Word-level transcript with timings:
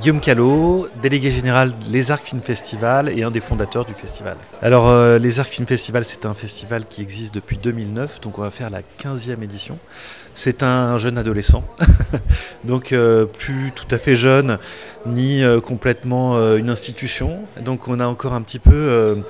Guillaume 0.00 0.20
Callot, 0.20 0.88
délégué 1.02 1.30
général 1.30 1.74
Les 1.90 2.10
Arcs 2.10 2.24
Film 2.24 2.40
Festival 2.40 3.10
et 3.10 3.22
un 3.22 3.30
des 3.30 3.40
fondateurs 3.40 3.84
du 3.84 3.92
festival. 3.92 4.38
Alors 4.62 4.88
euh, 4.88 5.18
Les 5.18 5.40
Arcs 5.40 5.50
Film 5.50 5.66
Festival, 5.66 6.06
c'est 6.06 6.24
un 6.24 6.32
festival 6.32 6.86
qui 6.86 7.02
existe 7.02 7.34
depuis 7.34 7.58
2009, 7.58 8.22
donc 8.22 8.38
on 8.38 8.42
va 8.42 8.50
faire 8.50 8.70
la 8.70 8.80
15e 8.80 9.42
édition. 9.42 9.78
C'est 10.34 10.62
un 10.62 10.96
jeune 10.96 11.18
adolescent, 11.18 11.64
donc 12.64 12.92
euh, 12.92 13.26
plus 13.26 13.72
tout 13.74 13.84
à 13.90 13.98
fait 13.98 14.16
jeune, 14.16 14.56
ni 15.04 15.44
euh, 15.44 15.60
complètement 15.60 16.56
une 16.56 16.70
institution. 16.70 17.40
Donc 17.62 17.86
on 17.86 18.00
a 18.00 18.06
encore 18.06 18.32
un 18.32 18.40
petit 18.40 18.58
peu 18.58 19.22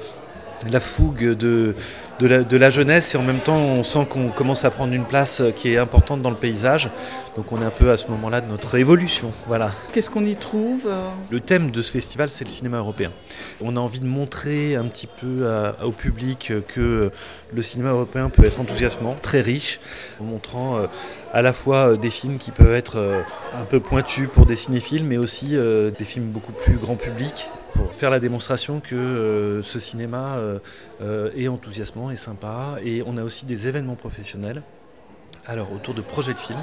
la 0.70 0.78
fougue 0.78 1.34
de 1.34 1.74
de 2.20 2.56
la, 2.56 2.70
jeunesse 2.70 3.14
et 3.14 3.18
en 3.18 3.22
même 3.22 3.40
temps 3.40 3.56
on 3.56 3.82
sent 3.82 4.06
qu'on 4.08 4.28
commence 4.28 4.64
à 4.64 4.70
prendre 4.70 4.92
une 4.92 5.04
place 5.04 5.40
euh, 5.40 5.52
qui 5.52 5.72
est 5.72 5.78
importante 5.78 6.20
dans 6.20 6.30
le 6.30 6.36
paysage. 6.36 6.90
Donc 7.36 7.52
on 7.52 7.62
est 7.62 7.64
un 7.64 7.70
peu 7.70 7.90
à 7.90 7.96
ce 7.96 8.08
moment-là 8.08 8.40
de 8.42 8.48
notre 8.48 8.76
évolution. 8.76 9.32
Voilà. 9.46 9.70
Qu'est-ce 9.92 10.10
qu'on 10.10 10.26
y 10.26 10.36
trouve 10.36 10.86
euh 10.86 11.08
Le 11.30 11.40
thème 11.40 11.70
de 11.70 11.80
ce 11.80 11.90
festival, 11.90 12.28
c'est 12.28 12.44
le 12.44 12.50
cinéma 12.50 12.78
européen. 12.78 13.12
On 13.62 13.76
a 13.76 13.80
envie 13.80 14.00
de 14.00 14.06
montrer 14.06 14.76
un 14.76 14.84
petit 14.84 15.06
peu 15.06 15.48
au 15.82 15.92
public 15.92 16.52
que 16.68 17.10
le 17.52 17.62
cinéma 17.62 17.90
européen 17.90 18.28
peut 18.28 18.44
être 18.44 18.60
enthousiasmant, 18.60 19.14
très 19.14 19.40
riche, 19.40 19.80
en 20.20 20.24
montrant 20.24 20.76
euh, 20.76 20.86
à 21.32 21.40
la 21.40 21.52
fois 21.52 21.96
des 21.96 22.10
films 22.10 22.38
qui 22.38 22.50
peuvent 22.50 22.74
être 22.74 23.24
un 23.54 23.64
peu 23.64 23.80
pointus 23.80 24.28
pour 24.32 24.44
des 24.44 24.56
cinéphiles, 24.56 25.04
mais 25.04 25.16
aussi 25.16 25.56
des 25.56 26.04
films 26.04 26.26
beaucoup 26.26 26.52
plus 26.52 26.76
grand 26.76 26.96
public 26.96 27.48
pour 27.74 27.92
faire 27.92 28.10
la 28.10 28.20
démonstration 28.20 28.80
que 28.80 28.94
euh, 28.94 29.62
ce 29.62 29.78
cinéma 29.78 30.36
euh, 30.36 30.58
euh, 31.00 31.30
est 31.36 31.48
enthousiasmant 31.48 32.10
et 32.10 32.16
sympa. 32.16 32.78
Et 32.82 33.02
on 33.06 33.16
a 33.16 33.24
aussi 33.24 33.46
des 33.46 33.66
événements 33.66 33.96
professionnels. 33.96 34.62
Alors 35.50 35.72
autour 35.72 35.94
de 35.94 36.00
projets 36.00 36.32
de 36.32 36.38
films, 36.38 36.62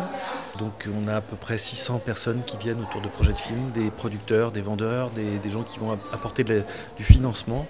donc 0.59 0.87
on 0.97 1.09
a 1.09 1.17
à 1.17 1.21
peu 1.21 1.35
près 1.35 1.57
600 1.57 1.99
personnes 1.99 2.43
qui 2.45 2.55
viennent 2.55 2.79
autour 2.79 3.01
de 3.01 3.09
projets 3.09 3.33
de 3.33 3.37
films, 3.37 3.71
des 3.71 3.89
producteurs, 3.91 4.53
des 4.53 4.61
vendeurs, 4.61 5.09
des, 5.09 5.49
gens 5.49 5.63
qui 5.63 5.77
vont 5.77 5.91
apporter 6.13 6.45
du 6.45 7.03
financement. 7.03 7.67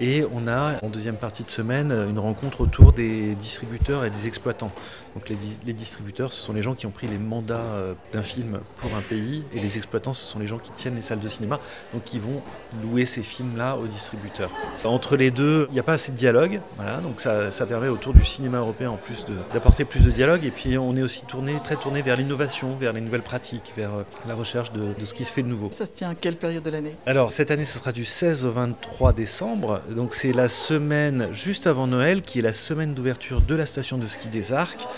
Et 0.00 0.24
on 0.34 0.46
a 0.46 0.84
en 0.84 0.88
deuxième 0.88 1.16
partie 1.16 1.44
de 1.44 1.50
semaine 1.50 1.90
une 1.90 2.18
rencontre 2.18 2.60
autour 2.60 2.92
des 2.92 3.34
distributeurs 3.36 4.04
et 4.04 4.10
des 4.10 4.26
exploitants. 4.26 4.72
Donc 5.14 5.30
les, 5.30 5.72
distributeurs, 5.72 6.34
ce 6.34 6.42
sont 6.42 6.52
les 6.52 6.60
gens 6.60 6.74
qui 6.74 6.84
ont 6.84 6.90
pris 6.90 7.06
les 7.06 7.16
mandats 7.16 7.54
euh, 7.54 7.94
d'un 8.12 8.22
film 8.22 8.60
pour 8.76 8.94
un 8.94 9.00
pays, 9.00 9.44
et 9.54 9.60
les 9.60 9.78
exploitants, 9.78 10.12
ce 10.12 10.26
sont 10.26 10.38
les 10.38 10.46
gens 10.46 10.58
qui 10.58 10.70
tiennent 10.72 10.96
les 10.96 11.00
salles 11.00 11.20
de 11.20 11.28
cinéma, 11.30 11.58
donc 11.94 12.04
qui 12.04 12.18
vont 12.18 12.42
louer 12.82 13.06
ces 13.06 13.22
films-là 13.22 13.78
aux 13.78 13.86
distributeurs. 13.86 14.50
Entre 14.84 15.16
les 15.16 15.30
deux, 15.30 15.68
il 15.70 15.72
n'y 15.72 15.80
a 15.80 15.82
pas 15.82 15.94
assez 15.94 16.12
de 16.12 16.18
dialogue, 16.18 16.60
voilà, 16.76 16.98
donc 16.98 17.20
ça, 17.20 17.66
permet 17.66 17.88
autour 17.88 18.12
du 18.12 18.26
cinéma 18.26 18.58
européen 18.58 18.90
en 18.90 18.98
plus 18.98 19.24
d'apporter 19.54 19.86
plus 19.86 20.04
de 20.04 20.10
dialogue. 20.10 20.44
Puis 20.56 20.76
on 20.78 20.96
est 20.96 21.02
aussi 21.02 21.24
tourné, 21.26 21.54
très 21.62 21.76
tourné 21.76 22.02
vers 22.02 22.16
l'innovation, 22.16 22.74
vers 22.76 22.92
les 22.92 23.00
nouvelles 23.00 23.22
pratiques, 23.22 23.72
vers 23.76 23.94
euh, 23.94 24.02
la 24.26 24.34
recherche 24.34 24.72
de, 24.72 24.98
de 24.98 25.04
ce 25.04 25.14
qui 25.14 25.24
se 25.24 25.32
fait 25.32 25.42
de 25.42 25.48
nouveau. 25.48 25.68
Ça 25.70 25.86
se 25.86 25.92
tient 25.92 26.10
à 26.10 26.14
quelle 26.14 26.36
période 26.36 26.64
de 26.64 26.70
l'année? 26.70 26.96
Alors 27.06 27.30
cette 27.30 27.50
année, 27.50 27.64
ce 27.64 27.78
sera 27.78 27.92
du 27.92 28.04
16 28.04 28.44
au 28.44 28.50
23 28.50 29.12
décembre. 29.12 29.82
Donc 29.90 30.14
c'est 30.14 30.32
la 30.32 30.48
semaine 30.48 31.28
juste 31.32 31.66
avant 31.66 31.86
Noël, 31.86 32.22
qui 32.22 32.40
est 32.40 32.42
la 32.42 32.52
semaine 32.52 32.94
d'ouverture 32.94 33.40
de 33.40 33.54
la 33.54 33.66
station 33.66 33.98
de 33.98 34.06
ski 34.06 34.28
des 34.28 34.52
Arcs. 34.52 34.88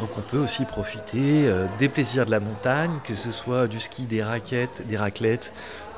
Donc 0.00 0.10
on 0.18 0.20
peut 0.20 0.38
aussi 0.38 0.64
profiter 0.64 1.46
euh, 1.46 1.66
des 1.78 1.88
plaisirs 1.88 2.26
de 2.26 2.30
la 2.30 2.40
montagne, 2.40 2.98
que 3.02 3.14
ce 3.14 3.32
soit 3.32 3.66
du 3.66 3.80
ski, 3.80 4.02
des 4.02 4.22
raquettes, 4.22 4.86
des 4.86 4.96
raclettes, 4.96 5.52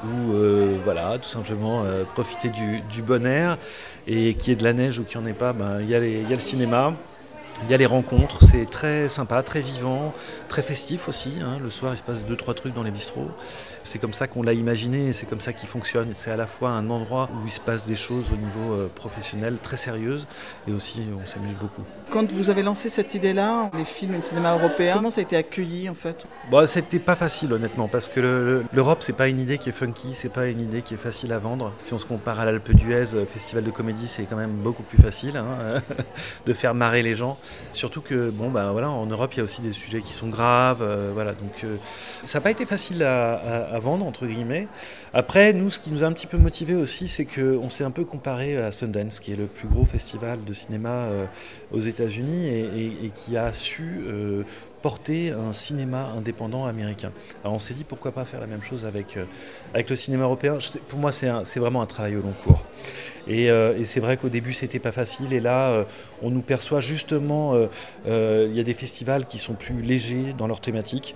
ou 0.05 0.33
euh, 0.35 0.79
voilà, 0.85 1.19
tout 1.19 1.29
simplement 1.29 1.83
euh, 1.85 2.05
profiter 2.05 2.51
du, 2.51 3.03
bon 3.03 3.27
air. 3.27 3.59
Et 4.07 4.35
qu'il 4.35 4.51
y 4.51 4.53
ait 4.53 4.57
de 4.57 4.65
la 4.65 4.73
neige 4.73 4.99
ou 4.99 5.05
qu'il 5.05 5.21
n'y 5.21 5.27
en 5.27 5.31
ait 5.31 5.35
pas, 5.35 5.53
ben, 5.53 5.81
il 5.81 5.91
y, 5.91 5.95
a 5.95 6.01
le 6.01 6.39
cinéma. 6.39 6.95
Il 7.65 7.71
y 7.71 7.75
a 7.75 7.77
les 7.77 7.87
rencontres, 7.87 8.45
c'est 8.45 8.67
très 8.71 9.09
sympa, 9.09 9.43
très 9.43 9.61
vivant, 9.61 10.15
très 10.49 10.63
festif 10.63 11.09
aussi. 11.09 11.33
Hein. 11.43 11.59
Le 11.63 11.71
soir, 11.71 11.93
il 11.93 11.99
se 11.99 12.03
passe 12.03 12.25
deux 12.25 12.37
trois 12.37 12.55
trucs 12.55 12.73
dans 12.73 12.83
les 12.83 12.91
bistrots. 12.91 13.31
C'est 13.83 13.99
comme 13.99 14.13
ça 14.13 14.27
qu'on 14.27 14.43
l'a 14.43 14.53
imaginé, 14.53 15.13
c'est 15.13 15.27
comme 15.27 15.41
ça 15.41 15.53
qu'il 15.53 15.69
fonctionne. 15.69 16.13
C'est 16.15 16.31
à 16.31 16.37
la 16.37 16.47
fois 16.47 16.71
un 16.71 16.89
endroit 16.89 17.29
où 17.35 17.47
il 17.47 17.51
se 17.51 17.61
passe 17.61 17.87
des 17.87 17.97
choses 17.97 18.27
au 18.33 18.37
niveau 18.37 18.75
euh, 18.75 18.89
professionnel 18.95 19.57
très 19.63 19.77
sérieuses 19.77 20.27
et 20.67 20.73
aussi 20.73 21.01
on 21.13 21.27
s'amuse 21.27 21.55
beaucoup. 21.61 21.83
Quand 22.11 22.31
vous 22.33 22.51
avez 22.51 22.63
lancé 22.63 22.89
cette 22.89 23.15
idée-là, 23.15 23.71
les 23.77 23.85
films 23.85 24.15
et 24.15 24.17
le 24.17 24.23
cinéma 24.23 24.55
européen, 24.55 24.95
comment 24.95 25.11
ça 25.11 25.21
a 25.21 25.23
été 25.23 25.37
accueilli 25.37 25.89
en 25.89 25.95
fait? 25.95 26.27
Bon, 26.51 26.67
c'était 26.67 26.99
pas 26.99 27.17
facile 27.17 27.53
honnêtement 27.53 27.89
parce 27.89 28.09
que 28.09 28.63
l'Europe 28.73 29.03
c'est 29.03 29.13
pas 29.13 29.29
une 29.29 29.41
idée 29.41 29.59
qui 29.59 29.69
est 29.69 29.73
funky, 29.73 30.15
c'est 30.15 30.33
pas 30.33 30.47
une 30.47 30.61
idée 30.61 30.83
qui 30.83 30.95
est 30.95 30.99
facile 30.99 31.33
à 31.33 31.39
vendre. 31.39 31.73
Si 31.85 31.93
on 31.93 31.99
se 31.99 32.07
compare 32.07 32.41
à 32.41 32.45
l'Alpe 32.45 32.73
d'Huez, 32.73 33.15
euh, 33.15 33.27
festival 33.27 33.65
de 33.65 33.71
comédie, 33.71 34.07
c'est 34.07 34.25
quand 34.25 34.37
même 34.37 34.53
beaucoup 34.53 34.83
plus 34.83 34.99
facile 34.99 35.37
hein, 35.37 35.81
de 36.47 36.53
faire 36.53 36.75
marrer 36.75 37.03
les 37.03 37.15
gens. 37.15 37.39
Surtout 37.73 38.01
que 38.01 38.31
bon 38.31 38.51
bah 38.51 38.71
voilà, 38.73 38.91
en 38.91 39.07
Europe 39.07 39.35
il 39.35 39.39
y 39.39 39.41
a 39.41 39.45
aussi 39.45 39.61
des 39.61 39.73
sujets 39.73 40.01
qui 40.01 40.13
sont 40.13 40.29
graves, 40.29 40.83
euh, 40.83 41.11
voilà 41.13 41.33
donc 41.33 41.65
ça 42.25 42.39
n'a 42.39 42.43
pas 42.43 42.51
été 42.51 42.67
facile 42.67 43.03
à 43.03 43.79
vendre, 43.81 44.07
entre 44.07 44.27
guillemets. 44.27 44.69
Après, 45.15 45.53
nous, 45.53 45.71
ce 45.71 45.79
qui 45.79 45.91
nous 45.91 46.05
a 46.05 46.07
un 46.07 46.13
petit 46.13 46.27
peu 46.27 46.37
motivé 46.37 46.75
aussi, 46.75 47.09
c'est 47.09 47.25
qu'on 47.25 47.71
s'est 47.71 47.85
un 47.85 47.91
peu 47.91 48.05
comparé 48.05 48.59
à 48.59 48.71
Sundance, 48.73 49.21
qui 49.21 49.33
est 49.33 49.37
le 49.37 49.47
plus 49.47 49.67
gros 49.67 49.85
festival 49.85 50.45
de 50.45 50.53
cinéma 50.53 50.91
euh, 50.91 51.25
aux 51.73 51.81
États-Unis 51.81 52.47
et, 52.47 53.11
qui 53.15 53.37
a 53.37 53.53
su 53.53 54.01
euh, 54.07 54.43
porter 54.83 55.31
un 55.31 55.53
cinéma 55.53 56.13
indépendant 56.17 56.67
américain. 56.67 57.13
Alors 57.43 57.55
on 57.55 57.59
s'est 57.59 57.75
dit 57.75 57.85
pourquoi 57.85 58.13
pas 58.13 58.25
faire 58.25 58.41
la 58.41 58.47
même 58.47 58.63
chose 58.63 58.85
avec, 58.87 59.17
euh, 59.17 59.25
avec 59.75 59.91
le 59.91 59.97
cinéma 59.97 60.25
européen. 60.25 60.59
Pour 60.89 60.99
moi, 60.99 61.13
c'est 61.13 61.59
vraiment 61.59 61.83
un 61.83 61.87
travail 61.87 62.17
au 62.17 62.23
long 62.23 62.35
cours. 62.45 62.63
Et, 63.27 63.47
et 63.47 63.85
c'est 63.85 64.01
vrai 64.01 64.17
qu'au 64.17 64.31
début, 64.31 64.55
c'était 64.55 64.79
pas 64.79 64.93
facile. 64.93 65.35
Et 65.35 65.41
là, 65.41 65.85
on 66.23 66.31
nous 66.31 66.41
perçoit 66.41 66.81
justement, 66.81 67.55
il 68.07 68.53
y 68.55 68.61
a 68.61 68.63
des 68.63 68.75
festivals 68.75 69.27
qui 69.27 69.39
sont 69.39 69.53
plus 69.53 69.83
légers 69.83 70.35
dans 70.39 70.47
leur 70.47 70.63
thématique. 70.63 71.15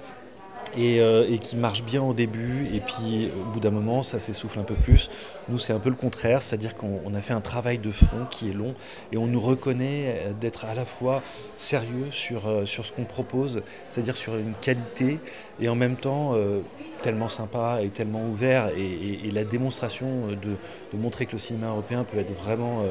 Euh, 0.79 1.27
et, 1.29 1.39
qui 1.39 1.57
marche 1.57 1.83
bien 1.83 2.03
au 2.03 2.15
début, 2.15 2.69
et 2.73 2.81
puis 2.81 3.31
au 3.39 3.53
bout 3.53 3.61
d'un 3.61 3.71
moment, 3.71 4.03
ça 4.03 4.19
s'essouffle 4.19 4.59
un 4.59 4.65
peu 4.65 4.75
plus. 4.75 5.11
Nous, 5.49 5.59
c'est 5.59 5.73
un 5.73 5.79
peu 5.79 5.91
le 5.91 5.97
contraire, 5.97 6.41
c'est-à-dire 6.41 6.75
qu'on 6.75 7.15
a 7.15 7.21
fait 7.21 7.35
un 7.35 7.41
travail 7.41 7.79
de 7.79 7.91
fond 7.91 8.27
qui 8.31 8.51
est 8.51 8.55
long, 8.55 8.75
et 9.13 9.17
on 9.19 9.27
nous 9.27 9.41
reconnaît 9.41 10.33
d'être 10.41 10.65
à 10.65 10.75
la 10.75 10.85
fois 10.85 11.23
sérieux 11.59 12.09
sur, 12.11 12.49
euh, 12.49 12.65
sur 12.65 12.87
ce 12.87 12.93
qu'on 12.93 13.05
propose, 13.05 13.63
c'est-à-dire 13.89 14.17
sur 14.17 14.37
une 14.37 14.55
qualité, 14.61 15.19
et 15.61 15.69
en 15.69 15.75
même 15.75 15.97
temps 15.97 16.33
euh, 16.35 16.61
tellement 17.03 17.29
sympa 17.29 17.81
et 17.83 17.89
tellement 17.89 18.25
ouvert, 18.27 18.69
et, 18.77 19.31
la 19.33 19.45
démonstration 19.45 20.29
de, 20.29 20.97
montrer 20.97 21.27
que 21.27 21.33
le 21.33 21.39
cinéma 21.39 21.69
européen 21.69 22.05
peut 22.05 22.19
être 22.19 22.33
vraiment 22.33 22.85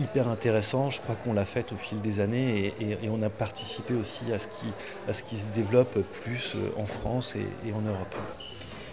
hyper 0.00 0.28
intéressant. 0.28 0.90
Je 0.90 1.00
crois 1.00 1.14
qu'on 1.14 1.32
l'a 1.32 1.44
fait 1.44 1.72
au 1.72 1.76
fil 1.76 2.00
des 2.00 2.20
années 2.20 2.74
et, 2.80 3.08
on 3.08 3.22
a 3.22 3.30
participé 3.30 3.94
aussi 3.94 4.24
à 4.32 4.38
ce, 4.38 5.22
qui, 5.22 5.36
se 5.36 5.46
développe 5.48 5.98
plus 6.22 6.54
euh, 6.54 6.70
en 6.76 6.86
France 6.86 7.36
et, 7.36 7.72
en 7.72 7.80
Europe. 7.80 8.14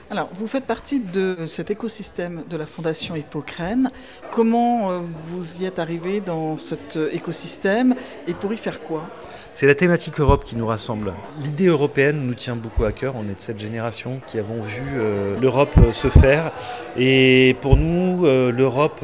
Alors, 0.10 0.30
vous 0.34 0.48
faites 0.48 0.66
partie 0.66 1.02
de 1.02 1.46
cet 1.48 1.70
écosystème 1.70 2.44
de 2.50 2.56
la 2.56 2.66
Fondation 2.66 3.16
Hippocrène. 3.16 3.92
Comment 4.32 4.90
euh, 4.90 5.02
vous 5.28 5.62
y 5.62 5.66
êtes 5.66 5.80
arrivé 5.80 6.22
dans 6.22 6.58
cet 6.58 6.98
écosystème 7.12 7.96
et 8.28 8.34
pour 8.34 8.54
y 8.54 8.58
faire 8.58 8.82
quoi? 8.82 9.10
C'est 9.58 9.66
la 9.66 9.74
thématique 9.74 10.20
Europe 10.20 10.44
qui 10.44 10.56
nous 10.56 10.68
rassemble. 10.68 11.16
L'idée 11.42 11.66
européenne 11.66 12.28
nous 12.28 12.36
tient 12.36 12.56
beaucoup 12.56 12.84
à 12.84 12.92
cœur. 12.92 13.16
On 13.16 13.24
est 13.24 13.34
de 13.34 13.40
cette 13.40 13.58
génération 13.58 14.22
qui 14.28 14.38
avons 14.38 14.62
vu 14.62 14.84
euh, 14.94 15.36
l'Europe 15.42 15.74
euh, 15.80 15.92
se 15.94 16.10
faire. 16.10 16.52
Et 16.96 17.56
pour 17.64 17.76
nous, 17.76 18.28
euh, 18.28 18.52
l'Europe, 18.52 19.04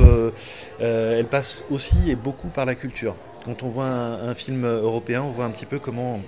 elle 0.79 1.25
passe 1.25 1.65
aussi 1.71 1.95
et 2.07 2.13
beaucoup 2.13 2.49
par 2.49 2.67
la 2.67 2.75
culture. 2.75 3.15
Quand 3.45 3.63
on 3.63 3.67
voit 3.67 3.85
un 3.87 4.35
film 4.35 4.67
européen, 4.67 5.23
on 5.23 5.31
voit 5.31 5.45
un 5.45 5.49
petit 5.49 5.65
peu 5.65 5.79
comment 5.79 6.21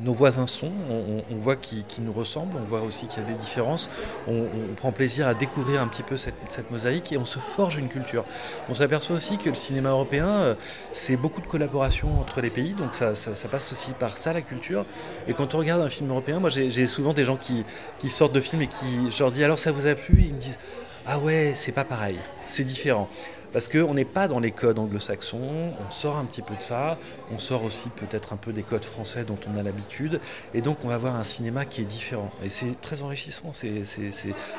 nos 0.00 0.12
voisins 0.12 0.46
sont, 0.46 0.70
on, 0.90 1.36
voit 1.36 1.56
qu'ils 1.56 1.84
nous 2.00 2.12
ressemblent, 2.12 2.56
on 2.60 2.64
voit 2.64 2.82
aussi 2.82 3.06
qu'il 3.06 3.22
y 3.22 3.26
a 3.26 3.28
des 3.28 3.38
différences, 3.38 3.88
on, 4.26 4.46
prend 4.76 4.92
plaisir 4.92 5.28
à 5.28 5.34
découvrir 5.34 5.80
un 5.80 5.86
petit 5.86 6.02
peu 6.02 6.16
cette, 6.16 6.34
mosaïque 6.70 7.12
et 7.12 7.18
on 7.18 7.26
se 7.26 7.38
forge 7.38 7.76
une 7.76 7.88
culture. 7.88 8.24
On 8.68 8.74
s'aperçoit 8.74 9.16
aussi 9.16 9.38
que 9.38 9.48
le 9.48 9.54
cinéma 9.54 9.90
européen, 9.90 10.26
euh, 10.26 10.54
c'est 10.92 11.16
beaucoup 11.16 11.40
de 11.40 11.46
collaboration 11.46 12.20
entre 12.20 12.40
les 12.40 12.50
pays, 12.50 12.72
donc 12.72 12.94
ça, 12.94 13.14
passe 13.50 13.72
aussi 13.72 13.92
par 13.92 14.18
ça 14.18 14.32
la 14.32 14.42
culture. 14.42 14.84
Et 15.28 15.34
quand 15.34 15.54
on 15.54 15.58
regarde 15.58 15.82
un 15.82 15.90
film 15.90 16.10
européen, 16.10 16.40
moi 16.40 16.50
j'ai 16.50 16.86
souvent 16.86 17.12
des 17.12 17.24
gens 17.24 17.36
qui, 17.36 17.64
sortent 18.08 18.32
de 18.32 18.40
films 18.40 18.62
et 18.62 18.68
qui, 18.68 19.10
je 19.10 19.18
leur 19.22 19.30
dis 19.30 19.44
alors 19.44 19.58
ça 19.58 19.72
vous 19.72 19.86
a 19.86 19.94
plu, 19.94 20.24
ils 20.26 20.34
me 20.34 20.40
disent 20.40 20.58
ah 21.06 21.18
ouais 21.18 21.52
c'est 21.54 21.72
pas 21.72 21.84
pareil, 21.84 22.18
c'est 22.46 22.64
différent. 22.64 23.08
Parce 23.54 23.68
qu'on 23.68 23.94
n'est 23.94 24.04
pas 24.04 24.26
dans 24.26 24.40
les 24.40 24.50
codes 24.50 24.80
anglo-saxons, 24.80 25.70
on 25.78 25.90
sort 25.92 26.16
un 26.16 26.24
petit 26.24 26.42
peu 26.42 26.56
de 26.56 26.62
ça, 26.62 26.98
on 27.32 27.38
sort 27.38 27.62
aussi 27.62 27.88
peut-être 27.88 28.32
un 28.32 28.36
peu 28.36 28.52
des 28.52 28.64
codes 28.64 28.84
français 28.84 29.22
dont 29.22 29.38
on 29.48 29.56
a 29.56 29.62
l'habitude, 29.62 30.20
et 30.54 30.60
donc 30.60 30.78
on 30.84 30.88
va 30.88 30.96
avoir 30.96 31.14
un 31.14 31.22
cinéma 31.22 31.64
qui 31.64 31.82
est 31.82 31.84
différent. 31.84 32.32
Et 32.42 32.48
c'est 32.48 32.80
très 32.80 33.02
enrichissant, 33.02 33.52
c'est 33.52 33.84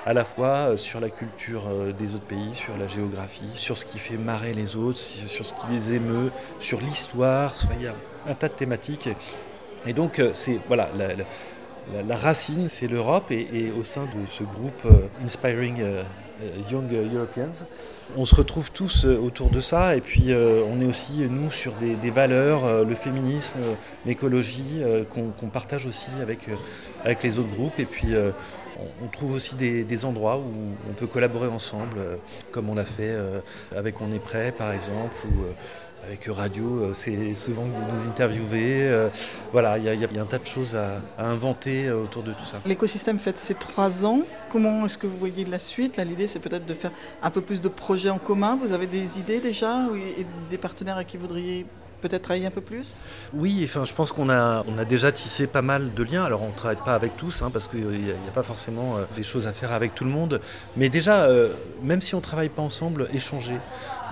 à 0.05 0.13
la 0.13 0.23
fois 0.23 0.47
euh, 0.47 0.77
sur 0.77 1.01
la 1.01 1.09
culture 1.09 1.67
euh, 1.67 1.91
des 1.91 2.15
autres 2.15 2.23
pays, 2.23 2.53
sur 2.53 2.77
la 2.77 2.87
géographie, 2.87 3.51
sur 3.55 3.77
ce 3.77 3.83
qui 3.83 3.99
fait 3.99 4.15
marrer 4.15 4.53
les 4.53 4.77
autres, 4.77 4.99
sur 4.99 5.45
ce 5.45 5.51
qui 5.51 5.67
les 5.71 5.95
émeut, 5.95 6.31
sur 6.61 6.79
l'histoire, 6.79 7.53
il 7.77 7.91
un 8.27 8.33
tas 8.33 8.47
de 8.47 8.53
thématiques. 8.53 9.09
Et 9.85 9.91
donc 9.91 10.19
euh, 10.19 10.31
c'est 10.33 10.57
voilà, 10.69 10.89
la, 12.07 12.15
racine, 12.15 12.69
c'est 12.69 12.87
l'Europe 12.87 13.29
et, 13.29 13.73
au 13.77 13.83
sein 13.83 14.05
de 14.05 14.25
ce 14.31 14.43
groupe 14.43 14.87
Inspiring 15.21 15.83
Young 16.71 16.91
Europeans, 16.91 17.65
on 18.17 18.25
se 18.25 18.35
retrouve 18.35 18.71
tous 18.71 19.05
autour 19.05 19.49
de 19.49 19.59
ça 19.59 19.95
et 19.95 20.01
puis 20.01 20.33
on 20.33 20.81
est 20.81 20.85
aussi, 20.85 21.13
nous, 21.29 21.51
sur 21.51 21.73
des, 21.73 22.09
valeurs, 22.09 22.83
le 22.83 22.95
féminisme, 22.95 23.59
l'écologie, 24.05 24.81
qu'on 25.09 25.47
partage 25.47 25.85
aussi 25.85 26.09
avec, 26.21 26.49
avec 27.03 27.23
les 27.23 27.39
autres 27.39 27.49
groupes. 27.49 27.79
Et 27.79 27.85
puis 27.85 28.13
on 29.03 29.07
trouve 29.07 29.33
aussi 29.33 29.55
des, 29.55 30.05
endroits 30.05 30.37
où 30.37 30.73
on 30.89 30.93
peut 30.93 31.07
collaborer 31.07 31.47
ensemble, 31.47 31.97
comme 32.51 32.69
on 32.69 32.75
l'a 32.75 32.85
fait 32.85 33.15
avec 33.75 34.01
On 34.01 34.11
est 34.11 34.19
prêt 34.19 34.53
par 34.55 34.71
exemple, 34.71 35.15
avec 36.07 36.25
Radio, 36.27 36.65
euh, 36.79 36.93
c'est 36.93 37.35
souvent 37.35 37.63
que 37.63 37.69
vous 37.69 38.03
nous 38.03 38.09
interviewez. 38.09 38.87
Euh, 38.87 39.09
voilà, 39.51 39.77
il 39.77 39.83
y, 39.83 39.89
a 39.89 40.21
un 40.21 40.25
tas 40.25 40.37
de 40.37 40.45
choses 40.45 40.75
à, 40.75 41.01
inventer 41.17 41.87
euh, 41.87 42.03
autour 42.03 42.23
de 42.23 42.31
tout 42.31 42.45
ça. 42.45 42.59
L'écosystème 42.65 43.17
fait 43.19 43.37
ses 43.39 43.55
trois 43.55 44.05
ans. 44.05 44.21
Comment 44.51 44.85
est-ce 44.85 44.97
que 44.97 45.07
vous 45.07 45.17
voyez 45.17 45.45
de 45.45 45.51
la 45.51 45.59
suite? 45.59 45.97
L'idée, 45.97 46.27
c'est 46.27 46.39
peut-être 46.39 46.65
de 46.65 46.73
faire 46.73 46.91
un 47.21 47.31
peu 47.31 47.41
plus 47.41 47.61
de 47.61 47.69
projets 47.69 48.09
en 48.09 48.19
commun. 48.19 48.57
Vous 48.61 48.73
avez 48.73 48.87
des 48.87 49.19
idées 49.19 49.39
déjà 49.39 49.87
et 50.17 50.25
des 50.49 50.57
partenaires 50.57 50.95
avec 50.95 51.07
qui 51.07 51.17
vous 51.17 51.23
voudriez 51.23 51.65
peut-être 52.01 52.23
travailler 52.23 52.45
un 52.45 52.51
peu 52.51 52.61
plus? 52.61 52.95
Oui, 53.33 53.61
enfin, 53.63 53.83
je 53.83 53.93
pense 53.93 54.11
qu'on 54.11 54.29
a, 54.29 54.63
on 54.67 54.77
a 54.77 54.85
déjà 54.85 55.11
tissé 55.11 55.47
pas 55.47 55.63
mal 55.63 55.93
de 55.93 56.03
liens. 56.03 56.23
Alors 56.23 56.43
on 56.43 56.49
ne 56.49 56.55
travaille 56.55 56.77
pas 56.83 56.93
avec 56.93 57.17
tous, 57.17 57.41
hein, 57.41 57.49
parce 57.51 57.67
qu'il 57.67 57.87
n'y 57.87 58.11
a, 58.11 58.31
pas 58.33 58.43
forcément 58.43 58.97
des 59.15 59.23
choses 59.23 59.47
à 59.47 59.53
faire 59.53 59.71
avec 59.71 59.95
tout 59.95 60.03
le 60.03 60.11
monde. 60.11 60.39
Mais 60.77 60.89
déjà, 60.89 61.27
même 61.81 62.01
si 62.01 62.13
on 62.13 62.19
ne 62.19 62.23
travaille 62.23 62.49
pas 62.49 62.61
ensemble, 62.61 63.07
échanger 63.13 63.57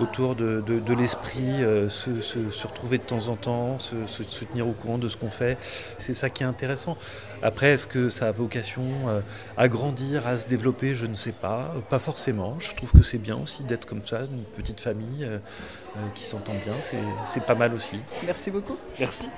autour 0.00 0.34
de, 0.34 0.94
l'esprit, 0.94 1.62
euh, 1.62 1.88
se, 1.88 2.66
retrouver 2.66 2.98
de 2.98 3.02
temps 3.02 3.28
en 3.28 3.36
temps, 3.36 3.78
se, 3.78 4.44
tenir 4.44 4.68
au 4.68 4.72
courant 4.72 4.98
de 4.98 5.08
ce 5.08 5.16
qu'on 5.16 5.30
fait. 5.30 5.58
C'est 5.98 6.14
ça 6.14 6.30
qui 6.30 6.42
est 6.42 6.46
intéressant. 6.46 6.96
Après, 7.42 7.72
est-ce 7.72 7.86
que 7.86 8.08
ça 8.08 8.28
a 8.28 8.32
vocation 8.32 8.82
euh, 9.08 9.20
à 9.56 9.68
grandir, 9.68 10.26
à 10.26 10.38
se 10.38 10.48
développer? 10.48 10.94
Je 10.94 11.06
ne 11.06 11.14
sais 11.14 11.32
pas. 11.32 11.74
Pas 11.90 11.98
forcément. 11.98 12.56
Je 12.58 12.74
trouve 12.74 12.92
que 12.92 13.02
c'est 13.02 13.18
bien 13.18 13.36
aussi 13.36 13.62
d'être 13.64 13.86
comme 13.86 14.04
ça, 14.04 14.20
une 14.20 14.44
petite 14.56 14.80
famille 14.80 15.24
euh, 15.24 15.38
qui 16.14 16.24
s'entend 16.24 16.54
bien. 16.64 16.74
C'est 17.24 17.44
pas 17.44 17.54
mal 17.54 17.74
aussi. 17.74 17.98
Merci 18.24 18.50
beaucoup. 18.50 18.76
Merci. 18.98 19.28